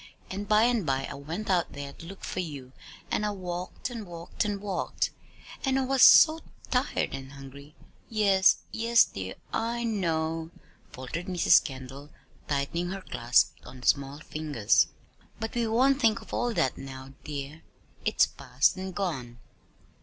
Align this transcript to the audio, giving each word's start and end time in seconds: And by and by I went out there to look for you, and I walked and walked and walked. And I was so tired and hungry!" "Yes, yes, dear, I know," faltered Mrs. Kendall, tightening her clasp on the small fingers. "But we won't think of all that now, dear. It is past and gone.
And 0.31 0.47
by 0.47 0.63
and 0.63 0.83
by 0.83 1.05
I 1.05 1.13
went 1.13 1.47
out 1.47 1.73
there 1.73 1.93
to 1.93 2.05
look 2.07 2.23
for 2.23 2.39
you, 2.39 2.71
and 3.11 3.23
I 3.23 3.29
walked 3.29 3.91
and 3.91 4.07
walked 4.07 4.43
and 4.45 4.59
walked. 4.59 5.11
And 5.63 5.77
I 5.77 5.83
was 5.85 6.01
so 6.01 6.39
tired 6.71 7.13
and 7.13 7.33
hungry!" 7.33 7.75
"Yes, 8.09 8.57
yes, 8.71 9.03
dear, 9.03 9.35
I 9.53 9.83
know," 9.83 10.49
faltered 10.91 11.27
Mrs. 11.27 11.63
Kendall, 11.63 12.09
tightening 12.47 12.89
her 12.89 13.01
clasp 13.03 13.55
on 13.63 13.81
the 13.81 13.87
small 13.87 14.17
fingers. 14.21 14.87
"But 15.39 15.53
we 15.53 15.67
won't 15.67 16.01
think 16.01 16.19
of 16.21 16.33
all 16.33 16.51
that 16.51 16.79
now, 16.79 17.13
dear. 17.23 17.61
It 18.03 18.21
is 18.21 18.25
past 18.25 18.77
and 18.77 18.95
gone. 18.95 19.37